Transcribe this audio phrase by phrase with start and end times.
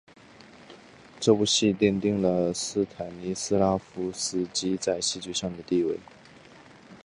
[1.19, 5.95] 这部戏奠定了斯坦尼斯拉夫斯基在戏剧上的地位。